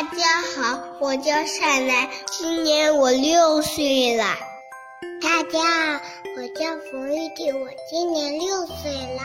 [0.00, 0.24] 大家
[0.56, 4.24] 好，我叫善来，今年我六岁了。
[5.20, 6.00] 大家好，
[6.38, 9.20] 我叫冯玉婷，我今年六岁了。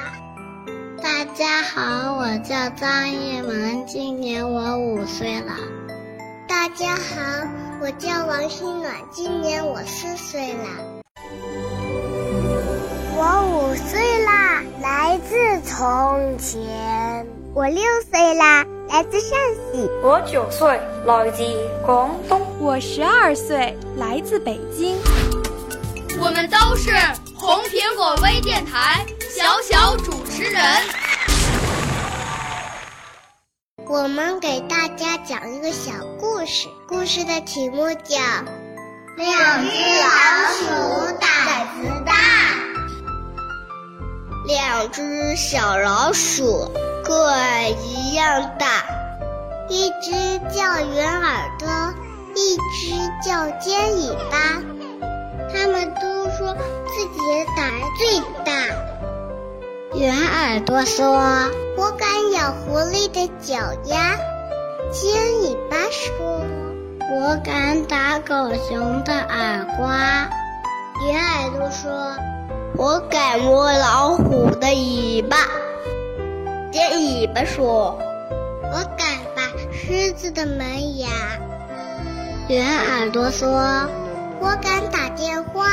[1.02, 5.54] 大家好，我叫张一萌，今年我五岁了。
[6.46, 7.48] 大家好，
[7.80, 10.68] 我叫王新暖，今年我四岁了。
[13.16, 17.26] 我五岁啦，来自从前。
[17.56, 19.40] 我六岁啦，来自陕
[19.72, 19.90] 西。
[20.04, 21.42] 我九岁，来自
[21.86, 22.42] 广东。
[22.60, 24.98] 我十二岁，来自北京。
[26.20, 26.92] 我们都是
[27.34, 30.62] 红苹果微电台小小主持人。
[33.88, 38.18] 我们给大家讲一个小故事，故事的题目叫
[39.16, 40.12] 《两只老
[40.52, 42.12] 鼠胆子大》。
[44.46, 46.70] 两只小老鼠
[47.06, 48.84] 个儿一样大，
[49.70, 51.70] 一只叫圆耳朵，
[52.34, 54.60] 一只叫尖尾巴。
[55.54, 56.56] 他们都说
[56.88, 58.52] 自己的胆最大。
[59.94, 61.06] 圆耳朵说
[61.78, 64.18] ：“我敢咬狐狸的脚丫。”
[64.92, 65.14] 尖
[65.44, 66.42] 尾巴说
[67.14, 70.28] ：“我敢打狗熊的耳瓜。”
[71.06, 72.18] 圆耳朵说
[72.76, 75.38] ：“我敢摸老虎的尾巴。”
[76.76, 77.98] 尖尾巴说
[78.62, 81.08] ：“我敢拔狮子的门牙。”
[82.50, 83.48] 圆耳朵说。
[84.42, 85.66] 我敢打电话，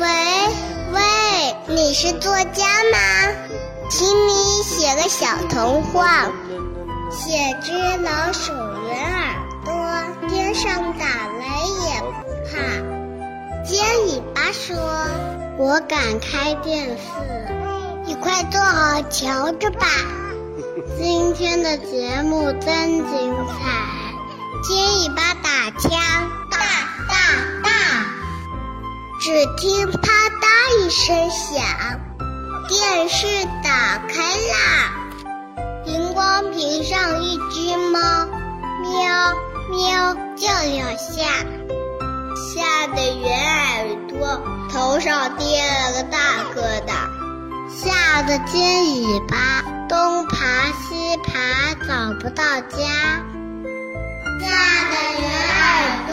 [0.00, 0.08] 喂
[0.90, 1.02] 喂，
[1.66, 2.98] 你是作家吗？
[3.90, 6.30] 请你写个小童话，
[7.10, 8.52] 写只老鼠
[8.88, 11.44] 圆耳朵，天上打雷
[11.84, 12.56] 也不怕。
[13.62, 14.74] 尖尾巴说
[15.60, 17.02] ：“我敢开电视，
[17.60, 17.61] 你
[18.32, 19.86] 快坐好瞧着吧。
[20.96, 23.52] ”今天的节目真精彩，
[24.62, 25.90] 尖尾巴打枪，
[26.50, 26.56] 大
[27.06, 27.14] 大。
[29.20, 30.08] 只听啪
[30.40, 30.46] 嗒
[30.80, 31.62] 一声响，
[32.68, 33.26] 电视
[33.62, 34.56] 打开啦。
[35.84, 38.00] 荧光屏上一只猫，
[38.80, 39.34] 喵
[39.70, 41.44] 喵叫两下，
[42.34, 44.40] 吓得圆耳朵
[44.72, 46.18] 头上跌了个大
[46.54, 46.81] 疙瘩，
[47.74, 50.36] 吓得尖尾巴东爬
[50.72, 53.24] 西爬找不到家。
[54.40, 54.44] 吓
[54.90, 55.60] 得圆耳
[56.06, 56.12] 朵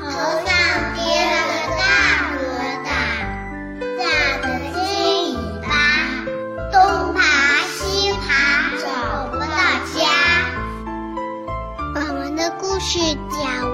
[0.00, 0.04] 头
[0.46, 0.48] 上
[0.94, 1.82] 跌了个大
[2.30, 2.32] 疙
[2.84, 2.86] 瘩
[3.98, 4.00] 吓
[4.42, 4.76] 得尖
[5.24, 5.68] 尾巴
[6.70, 6.74] 东
[7.14, 7.18] 爬
[7.74, 7.82] 西
[8.22, 8.28] 爬
[8.78, 8.86] 找
[9.32, 9.52] 不到
[9.92, 9.98] 家。
[11.96, 12.98] 我们的故事
[13.30, 13.73] 讲